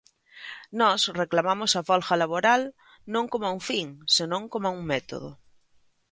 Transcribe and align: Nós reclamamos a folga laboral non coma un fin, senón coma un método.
Nós 0.79 1.01
reclamamos 1.21 1.71
a 1.73 1.81
folga 1.89 2.15
laboral 2.21 2.61
non 3.13 3.25
coma 3.31 3.53
un 3.55 3.61
fin, 3.69 3.87
senón 4.15 4.43
coma 4.53 4.73
un 4.77 4.83
método. 4.91 5.29